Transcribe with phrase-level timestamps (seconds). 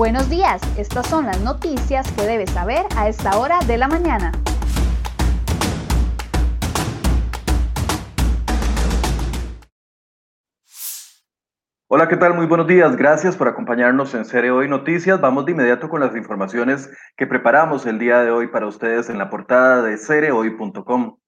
[0.00, 4.32] Buenos días, estas son las noticias que debes saber a esta hora de la mañana.
[11.86, 12.32] Hola, ¿qué tal?
[12.32, 12.96] Muy buenos días.
[12.96, 15.20] Gracias por acompañarnos en Serie Hoy Noticias.
[15.20, 16.88] Vamos de inmediato con las informaciones
[17.18, 21.19] que preparamos el día de hoy para ustedes en la portada de cerehoy.com.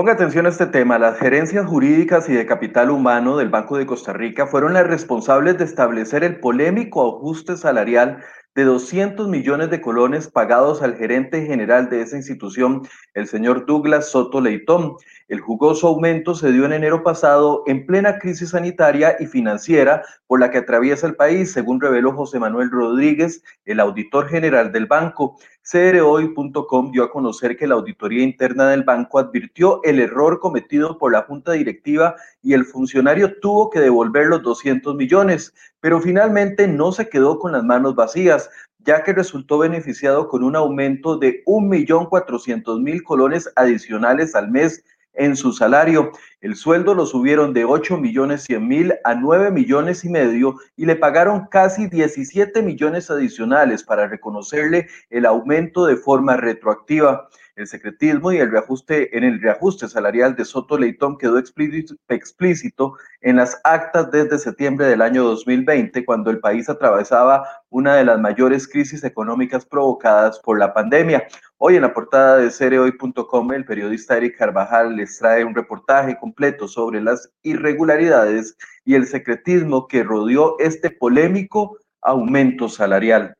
[0.00, 0.98] Ponga atención a este tema.
[0.98, 5.58] Las gerencias jurídicas y de capital humano del Banco de Costa Rica fueron las responsables
[5.58, 11.88] de establecer el polémico ajuste salarial de 200 millones de colones pagados al gerente general
[11.88, 12.82] de esa institución,
[13.14, 14.96] el señor Douglas Soto Leitón.
[15.28, 20.40] El jugoso aumento se dio en enero pasado en plena crisis sanitaria y financiera por
[20.40, 25.36] la que atraviesa el país, según reveló José Manuel Rodríguez, el auditor general del banco.
[25.62, 31.12] CROI.com dio a conocer que la auditoría interna del banco advirtió el error cometido por
[31.12, 36.92] la junta directiva y el funcionario tuvo que devolver los 200 millones, pero finalmente no
[36.92, 43.02] se quedó con las manos vacías, ya que resultó beneficiado con un aumento de 1.400.000
[43.02, 44.82] colones adicionales al mes
[45.14, 46.12] en su salario.
[46.40, 50.86] El sueldo lo subieron de 8 millones 100 mil a 9 millones y medio y
[50.86, 57.28] le pagaron casi 17 millones adicionales para reconocerle el aumento de forma retroactiva.
[57.60, 63.36] El secretismo y el reajuste en el reajuste salarial de Soto Leitón quedó explícito en
[63.36, 68.66] las actas desde septiembre del año 2020, cuando el país atravesaba una de las mayores
[68.66, 71.28] crisis económicas provocadas por la pandemia.
[71.58, 76.66] Hoy en la portada de cereoy.com, el periodista Eric Carvajal les trae un reportaje completo
[76.66, 78.56] sobre las irregularidades
[78.86, 83.34] y el secretismo que rodeó este polémico aumento salarial.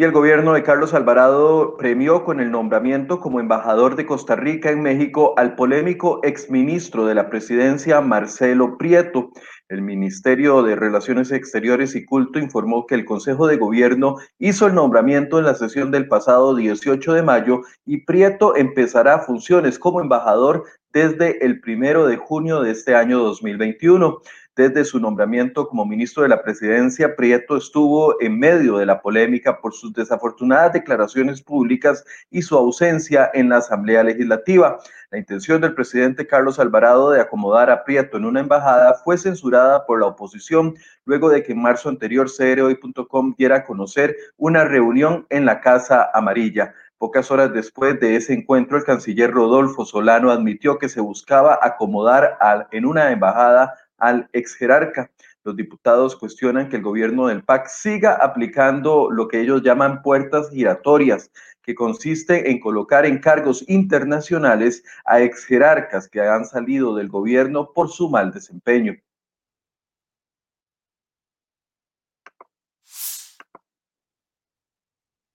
[0.00, 4.70] Y el gobierno de Carlos Alvarado premió con el nombramiento como embajador de Costa Rica
[4.70, 9.28] en México al polémico exministro de la presidencia Marcelo Prieto.
[9.68, 14.74] El Ministerio de Relaciones Exteriores y Culto informó que el Consejo de Gobierno hizo el
[14.74, 20.64] nombramiento en la sesión del pasado 18 de mayo y Prieto empezará funciones como embajador
[20.94, 24.22] desde el primero de junio de este año 2021.
[24.56, 29.60] Desde su nombramiento como ministro de la presidencia, Prieto estuvo en medio de la polémica
[29.60, 34.78] por sus desafortunadas declaraciones públicas y su ausencia en la Asamblea Legislativa.
[35.12, 39.86] La intención del presidente Carlos Alvarado de acomodar a Prieto en una embajada fue censurada
[39.86, 40.74] por la oposición
[41.04, 46.10] luego de que en marzo anterior CROI.com diera a conocer una reunión en la Casa
[46.12, 46.74] Amarilla.
[46.98, 52.36] Pocas horas después de ese encuentro, el canciller Rodolfo Solano admitió que se buscaba acomodar
[52.72, 55.10] en una embajada al ex jerarca.
[55.44, 60.50] Los diputados cuestionan que el gobierno del PAC siga aplicando lo que ellos llaman puertas
[60.50, 61.30] giratorias,
[61.62, 67.72] que consiste en colocar en cargos internacionales a ex jerarcas que han salido del gobierno
[67.72, 68.96] por su mal desempeño.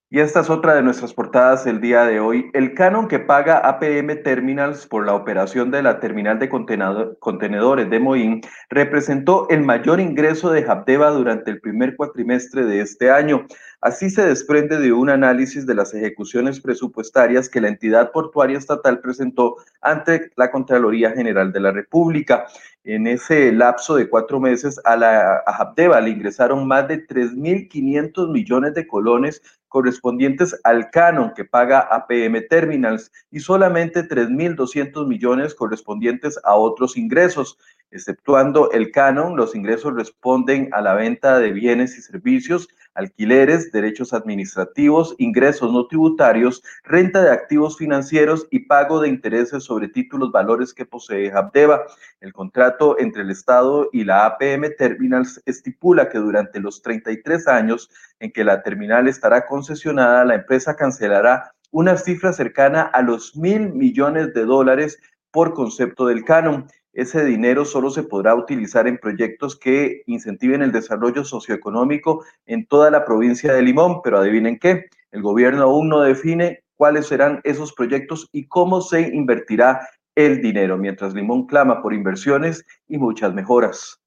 [0.08, 2.48] Y esta es otra de nuestras portadas el día de hoy.
[2.52, 7.98] El canon que paga APM Terminals por la operación de la terminal de contenedores de
[7.98, 8.40] Moín
[8.70, 13.46] representó el mayor ingreso de Habdeba durante el primer cuatrimestre de este año.
[13.80, 19.00] Así se desprende de un análisis de las ejecuciones presupuestarias que la entidad portuaria estatal
[19.00, 22.46] presentó ante la Contraloría General de la República.
[22.84, 28.74] En ese lapso de cuatro meses a la a le ingresaron más de 3.500 millones
[28.74, 29.42] de colones
[29.76, 37.58] correspondientes al canon que paga APM Terminals y solamente 3.200 millones correspondientes a otros ingresos.
[37.90, 44.12] Exceptuando el canon, los ingresos responden a la venta de bienes y servicios, alquileres, derechos
[44.12, 50.74] administrativos, ingresos no tributarios, renta de activos financieros y pago de intereses sobre títulos valores
[50.74, 51.84] que posee Habdeba.
[52.20, 57.90] El contrato entre el Estado y la APM Terminals estipula que durante los 33 años
[58.18, 63.72] en que la terminal estará concesionada, la empresa cancelará una cifra cercana a los mil
[63.72, 64.98] millones de dólares
[65.30, 66.66] por concepto del canon
[66.96, 72.90] ese dinero solo se podrá utilizar en proyectos que incentiven el desarrollo socioeconómico en toda
[72.90, 77.74] la provincia de Limón, pero adivinen qué, el gobierno aún no define cuáles serán esos
[77.74, 84.00] proyectos y cómo se invertirá el dinero, mientras Limón clama por inversiones y muchas mejoras.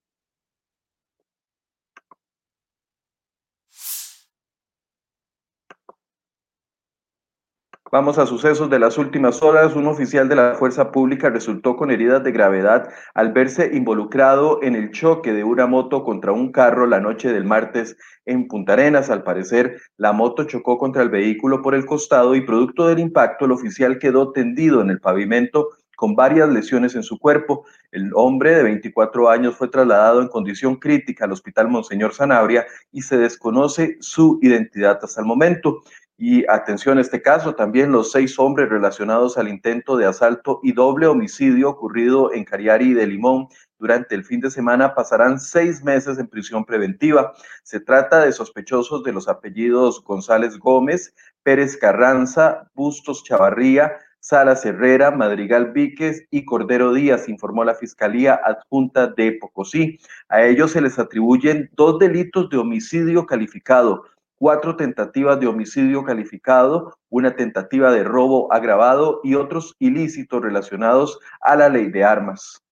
[7.91, 9.75] Vamos a sucesos de las últimas horas.
[9.75, 14.75] Un oficial de la fuerza pública resultó con heridas de gravedad al verse involucrado en
[14.75, 17.97] el choque de una moto contra un carro la noche del martes
[18.27, 19.09] en Punta Arenas.
[19.09, 23.45] Al parecer, la moto chocó contra el vehículo por el costado y producto del impacto,
[23.45, 25.69] el oficial quedó tendido en el pavimento
[26.00, 27.65] con varias lesiones en su cuerpo.
[27.92, 33.01] El hombre de 24 años fue trasladado en condición crítica al Hospital Monseñor Sanabria y
[33.01, 35.81] se desconoce su identidad hasta el momento.
[36.21, 40.74] Y atención a este caso, también los seis hombres relacionados al intento de asalto y
[40.74, 46.19] doble homicidio ocurrido en Cariari de Limón durante el fin de semana pasarán seis meses
[46.19, 47.31] en prisión preventiva.
[47.63, 55.12] Se trata de sospechosos de los apellidos González Gómez, Pérez Carranza, Bustos Chavarría, Salas Herrera,
[55.12, 59.98] Madrigal Víquez y Cordero Díaz, informó la Fiscalía Adjunta de Pocosí.
[60.27, 64.04] A ellos se les atribuyen dos delitos de homicidio calificado,
[64.39, 71.56] cuatro tentativas de homicidio calificado, una tentativa de robo agravado y otros ilícitos relacionados a
[71.56, 72.63] la ley de armas.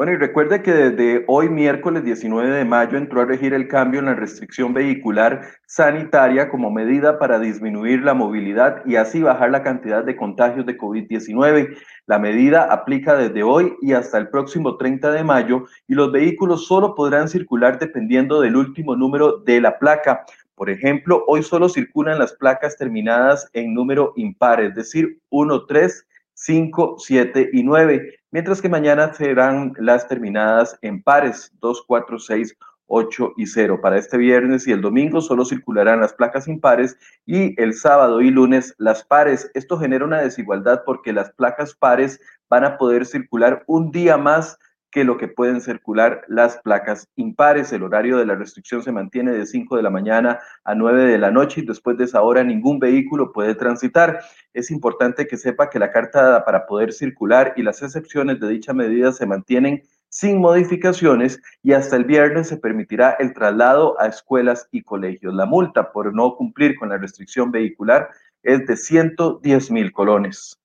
[0.00, 4.00] Bueno, y recuerde que desde hoy, miércoles 19 de mayo, entró a regir el cambio
[4.00, 9.62] en la restricción vehicular sanitaria como medida para disminuir la movilidad y así bajar la
[9.62, 11.76] cantidad de contagios de COVID-19.
[12.06, 16.66] La medida aplica desde hoy y hasta el próximo 30 de mayo y los vehículos
[16.66, 20.24] solo podrán circular dependiendo del último número de la placa.
[20.54, 26.06] Por ejemplo, hoy solo circulan las placas terminadas en número impar, es decir, 1, 3,
[26.42, 32.56] 5, 7 y 9, mientras que mañana serán las terminadas en pares 2, 4, 6,
[32.86, 33.80] 8 y 0.
[33.82, 36.96] Para este viernes y el domingo solo circularán las placas impares
[37.26, 39.50] y el sábado y lunes las pares.
[39.52, 44.58] Esto genera una desigualdad porque las placas pares van a poder circular un día más
[44.90, 47.72] que lo que pueden circular las placas impares.
[47.72, 51.18] El horario de la restricción se mantiene de 5 de la mañana a 9 de
[51.18, 54.20] la noche y después de esa hora ningún vehículo puede transitar.
[54.52, 58.72] Es importante que sepa que la carta para poder circular y las excepciones de dicha
[58.72, 64.68] medida se mantienen sin modificaciones y hasta el viernes se permitirá el traslado a escuelas
[64.72, 65.32] y colegios.
[65.34, 68.10] La multa por no cumplir con la restricción vehicular
[68.42, 70.59] es de 110 mil colones.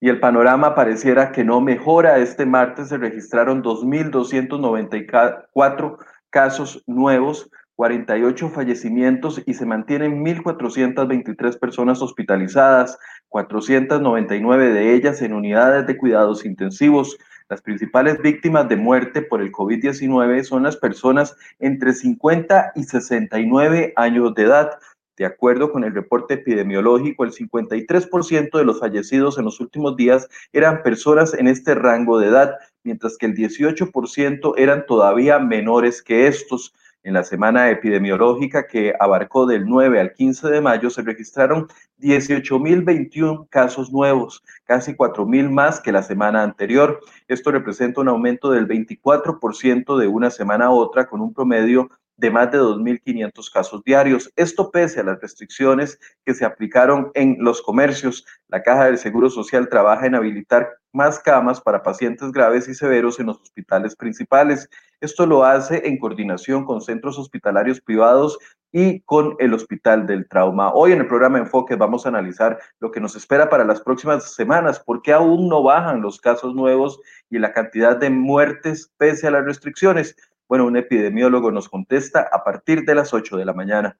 [0.00, 2.18] Y el panorama pareciera que no mejora.
[2.18, 5.98] Este martes se registraron 2.294
[6.30, 12.98] casos nuevos, 48 fallecimientos y se mantienen 1.423 personas hospitalizadas,
[13.28, 17.16] 499 de ellas en unidades de cuidados intensivos.
[17.48, 23.94] Las principales víctimas de muerte por el COVID-19 son las personas entre 50 y 69
[23.96, 24.72] años de edad.
[25.18, 30.28] De acuerdo con el reporte epidemiológico, el 53% de los fallecidos en los últimos días
[30.52, 32.54] eran personas en este rango de edad,
[32.84, 36.72] mientras que el 18% eran todavía menores que estos.
[37.02, 41.66] En la semana epidemiológica que abarcó del 9 al 15 de mayo se registraron
[42.00, 47.00] 18.021 casos nuevos, casi 4.000 más que la semana anterior.
[47.26, 52.30] Esto representa un aumento del 24% de una semana a otra con un promedio de
[52.30, 54.30] más de 2.500 casos diarios.
[54.36, 58.26] Esto pese a las restricciones que se aplicaron en los comercios.
[58.48, 63.20] La Caja del Seguro Social trabaja en habilitar más camas para pacientes graves y severos
[63.20, 64.68] en los hospitales principales.
[65.00, 68.36] Esto lo hace en coordinación con centros hospitalarios privados
[68.72, 70.72] y con el Hospital del Trauma.
[70.74, 74.34] Hoy en el programa Enfoque vamos a analizar lo que nos espera para las próximas
[74.34, 79.28] semanas, por qué aún no bajan los casos nuevos y la cantidad de muertes pese
[79.28, 80.16] a las restricciones.
[80.48, 83.98] Bueno, un epidemiólogo nos contesta a partir de las 8 de la mañana.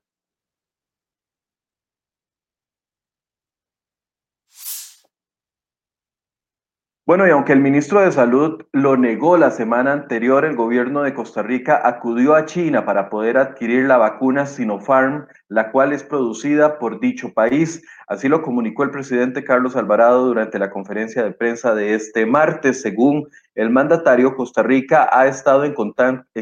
[7.09, 11.15] Bueno, y aunque el ministro de Salud lo negó la semana anterior, el gobierno de
[11.15, 16.79] Costa Rica acudió a China para poder adquirir la vacuna Sinopharm, la cual es producida
[16.79, 17.83] por dicho país.
[18.09, 22.83] Así lo comunicó el presidente Carlos Alvarado durante la conferencia de prensa de este martes.
[22.83, 25.73] Según el mandatario, Costa Rica ha estado en,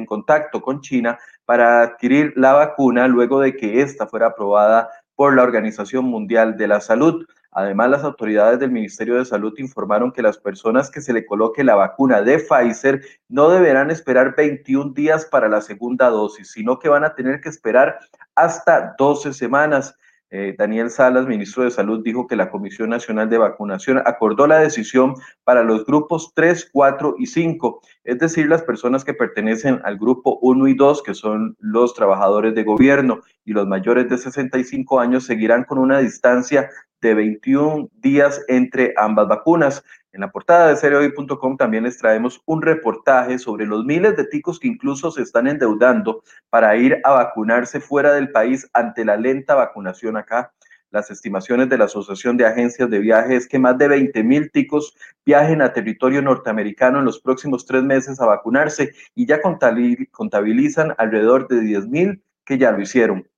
[0.05, 5.45] contacto con China para adquirir la vacuna luego de que ésta fuera aprobada por la
[5.45, 7.25] Organización Mundial de la Salud.
[7.59, 11.65] Además, las autoridades del Ministerio de Salud informaron que las personas que se le coloque
[11.65, 16.91] la vacuna de Pfizer no deberán esperar 21 días para la segunda dosis, sino que
[16.91, 17.99] van a tener que esperar
[18.35, 19.97] hasta 12 semanas.
[20.31, 24.59] Eh, Daniel Salas, ministro de Salud, dijo que la Comisión Nacional de Vacunación acordó la
[24.59, 25.15] decisión
[25.45, 30.39] para los grupos 3, 4 y 5, es decir, las personas que pertenecen al grupo
[30.43, 35.25] 1 y 2, que son los trabajadores de gobierno, y los mayores de 65 años
[35.25, 39.85] seguirán con una distancia de 21 días entre ambas vacunas.
[40.17, 44.59] En la portada de seriohoy.com también les traemos un reportaje sobre los miles de ticos
[44.59, 49.55] que incluso se están endeudando para ir a vacunarse fuera del país ante la lenta
[49.55, 50.55] vacunación acá.
[50.91, 54.51] Las estimaciones de la Asociación de Agencias de Viaje es que más de 20 mil
[54.51, 54.97] ticos
[55.27, 61.47] viajen a territorio norteamericano en los próximos tres meses a vacunarse y ya contabilizan alrededor
[61.47, 63.29] de 10 mil que ya lo hicieron.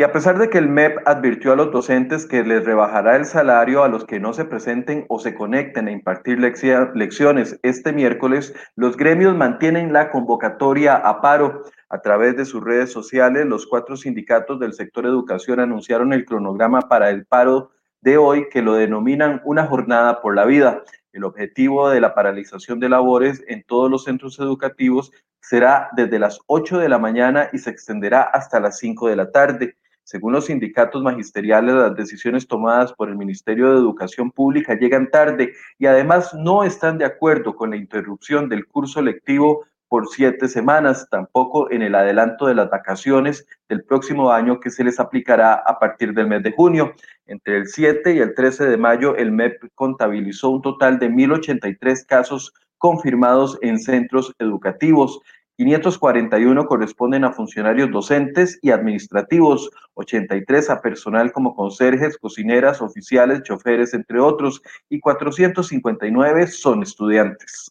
[0.00, 3.26] Y a pesar de que el MEP advirtió a los docentes que les rebajará el
[3.26, 8.54] salario a los que no se presenten o se conecten a impartir lecciones este miércoles,
[8.76, 11.64] los gremios mantienen la convocatoria a paro.
[11.90, 16.80] A través de sus redes sociales, los cuatro sindicatos del sector educación anunciaron el cronograma
[16.80, 20.82] para el paro de hoy que lo denominan una jornada por la vida.
[21.12, 26.40] El objetivo de la paralización de labores en todos los centros educativos será desde las
[26.46, 29.76] 8 de la mañana y se extenderá hasta las 5 de la tarde.
[30.04, 35.52] Según los sindicatos magisteriales, las decisiones tomadas por el Ministerio de Educación Pública llegan tarde
[35.78, 41.08] y además no están de acuerdo con la interrupción del curso lectivo por siete semanas,
[41.10, 45.80] tampoco en el adelanto de las vacaciones del próximo año que se les aplicará a
[45.80, 46.94] partir del mes de junio.
[47.26, 52.06] Entre el 7 y el 13 de mayo, el MEP contabilizó un total de 1.083
[52.06, 55.20] casos confirmados en centros educativos.
[55.60, 63.92] 541 corresponden a funcionarios docentes y administrativos, 83 a personal como conserjes, cocineras, oficiales, choferes,
[63.92, 67.70] entre otros, y 459 son estudiantes.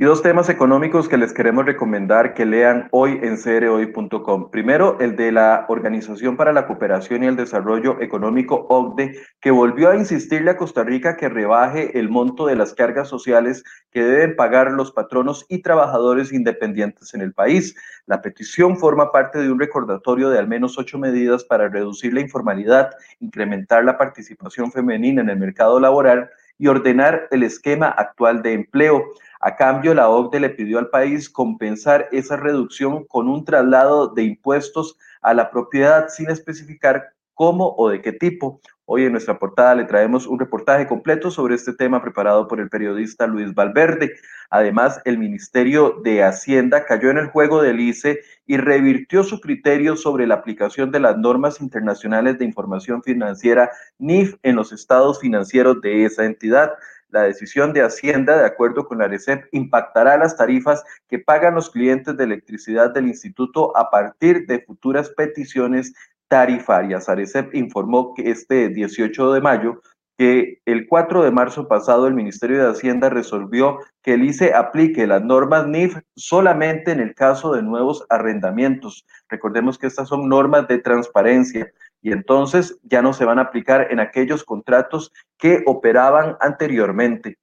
[0.00, 4.50] Y dos temas económicos que les queremos recomendar que lean hoy en cereoy.com.
[4.50, 9.90] Primero, el de la Organización para la Cooperación y el Desarrollo Económico, OCDE, que volvió
[9.90, 14.36] a insistirle a Costa Rica que rebaje el monto de las cargas sociales que deben
[14.36, 17.76] pagar los patronos y trabajadores independientes en el país.
[18.06, 22.22] La petición forma parte de un recordatorio de al menos ocho medidas para reducir la
[22.22, 26.30] informalidad, incrementar la participación femenina en el mercado laboral
[26.60, 29.02] y ordenar el esquema actual de empleo.
[29.40, 34.24] A cambio, la OCDE le pidió al país compensar esa reducción con un traslado de
[34.24, 38.60] impuestos a la propiedad sin especificar cómo o de qué tipo.
[38.84, 42.68] Hoy en nuestra portada le traemos un reportaje completo sobre este tema preparado por el
[42.68, 44.12] periodista Luis Valverde.
[44.50, 49.96] Además, el Ministerio de Hacienda cayó en el juego del ICE y revirtió su criterio
[49.96, 55.80] sobre la aplicación de las normas internacionales de información financiera NIF en los estados financieros
[55.80, 56.74] de esa entidad.
[57.08, 61.70] La decisión de Hacienda, de acuerdo con la RECEP, impactará las tarifas que pagan los
[61.70, 65.94] clientes de electricidad del instituto a partir de futuras peticiones
[66.30, 67.08] tarifarias.
[67.08, 69.80] Arecep informó que este 18 de mayo
[70.16, 75.06] que el 4 de marzo pasado el Ministerio de Hacienda resolvió que el ICE aplique
[75.06, 79.06] las normas NIF solamente en el caso de nuevos arrendamientos.
[79.30, 81.72] Recordemos que estas son normas de transparencia
[82.02, 87.38] y entonces ya no se van a aplicar en aquellos contratos que operaban anteriormente.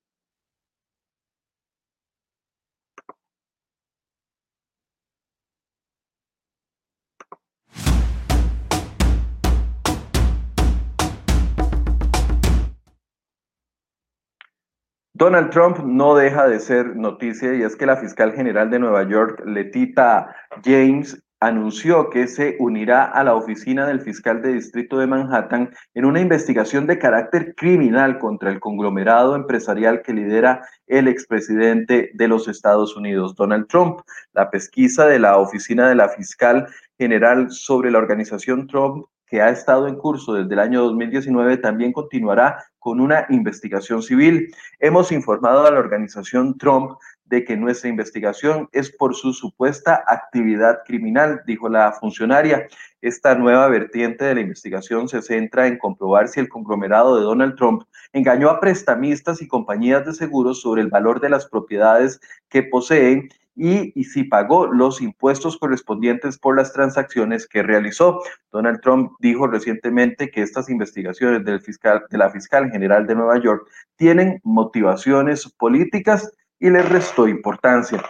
[15.18, 19.02] Donald Trump no deja de ser noticia y es que la fiscal general de Nueva
[19.02, 25.08] York, Letita James, anunció que se unirá a la oficina del fiscal de distrito de
[25.08, 32.12] Manhattan en una investigación de carácter criminal contra el conglomerado empresarial que lidera el expresidente
[32.14, 34.02] de los Estados Unidos, Donald Trump.
[34.34, 36.68] La pesquisa de la oficina de la fiscal
[37.00, 41.92] general sobre la organización Trump que ha estado en curso desde el año 2019 también
[41.92, 44.54] continuará con una investigación civil.
[44.80, 50.80] Hemos informado a la organización Trump de que nuestra investigación es por su supuesta actividad
[50.86, 52.68] criminal, dijo la funcionaria.
[53.02, 57.56] Esta nueva vertiente de la investigación se centra en comprobar si el conglomerado de Donald
[57.56, 62.64] Trump engañó a prestamistas y compañías de seguros sobre el valor de las propiedades que
[62.64, 68.22] poseen y, si pagó los impuestos correspondientes por las transacciones que realizó.
[68.52, 73.42] Donald Trump dijo recientemente que estas investigaciones del fiscal, de la fiscal general de Nueva
[73.42, 78.04] York tienen motivaciones políticas y le restó importancia.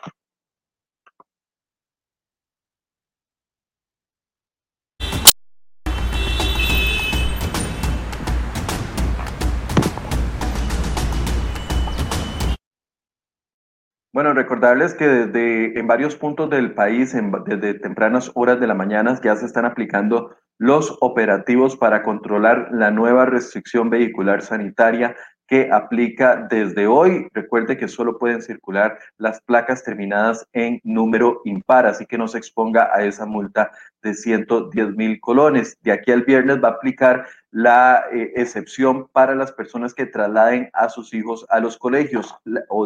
[14.17, 19.21] Bueno, recordarles que desde en varios puntos del país, desde tempranas horas de la mañana,
[19.23, 25.15] ya se están aplicando los operativos para controlar la nueva restricción vehicular sanitaria
[25.47, 27.27] que aplica desde hoy.
[27.31, 32.39] Recuerde que solo pueden circular las placas terminadas en número impar, así que no se
[32.39, 33.69] exponga a esa multa
[34.01, 35.77] de 110 mil colones.
[35.83, 40.69] De aquí al viernes va a aplicar la eh, excepción para las personas que trasladen
[40.73, 42.35] a sus hijos a los colegios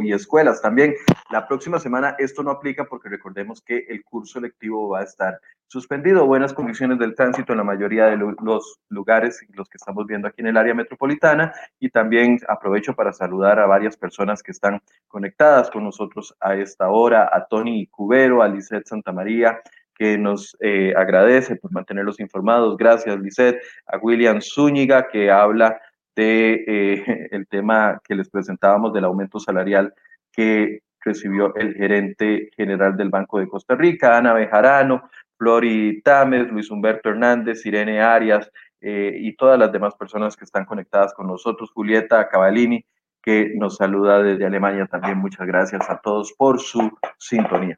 [0.02, 0.62] y escuelas.
[0.62, 0.96] También
[1.30, 5.42] la próxima semana esto no aplica porque recordemos que el curso lectivo va a estar
[5.68, 6.26] suspendido.
[6.26, 10.40] Buenas condiciones del tránsito en la mayoría de los lugares, los que estamos viendo aquí
[10.40, 11.54] en el área metropolitana.
[11.78, 16.90] Y también aprovecho para saludar a varias personas que están conectadas con nosotros a esta
[16.90, 19.60] hora, a Tony Cubero, a Lisette Santamaría,
[20.02, 22.76] que nos eh, agradece por mantenerlos informados.
[22.76, 23.62] Gracias, Lisette.
[23.86, 25.80] A William Zúñiga, que habla
[26.16, 29.94] de eh, el tema que les presentábamos del aumento salarial
[30.32, 36.72] que recibió el gerente general del Banco de Costa Rica, Ana Bejarano, Flori Tames, Luis
[36.72, 41.70] Humberto Hernández, Irene Arias eh, y todas las demás personas que están conectadas con nosotros,
[41.76, 42.84] Julieta Cavalini,
[43.22, 45.20] que nos saluda desde Alemania también.
[45.20, 46.90] Muchas gracias a todos por su
[47.20, 47.78] sintonía.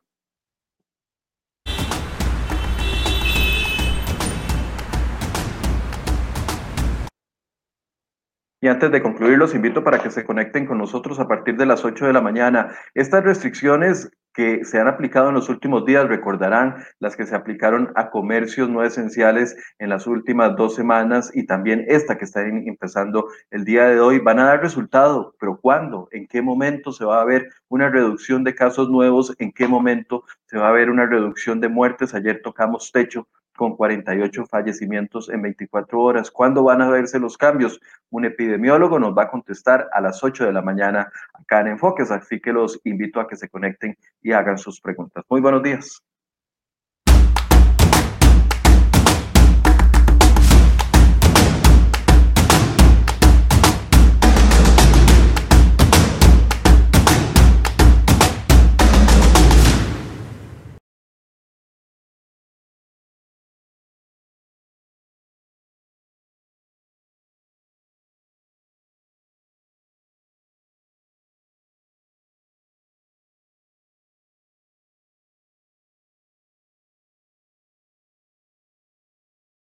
[8.63, 11.65] Y antes de concluir, los invito para que se conecten con nosotros a partir de
[11.65, 12.73] las 8 de la mañana.
[12.93, 17.91] Estas restricciones que se han aplicado en los últimos días, recordarán las que se aplicaron
[17.95, 23.27] a comercios no esenciales en las últimas dos semanas y también esta que está empezando
[23.51, 26.07] el día de hoy, van a dar resultado, pero ¿cuándo?
[26.13, 29.35] ¿En qué momento se va a ver una reducción de casos nuevos?
[29.39, 32.13] ¿En qué momento se va a ver una reducción de muertes?
[32.13, 36.31] Ayer tocamos techo con 48 fallecimientos en 24 horas.
[36.31, 37.79] ¿Cuándo van a verse los cambios?
[38.09, 42.11] Un epidemiólogo nos va a contestar a las 8 de la mañana acá en Enfoques,
[42.11, 45.23] así que los invito a que se conecten y hagan sus preguntas.
[45.29, 46.03] Muy buenos días.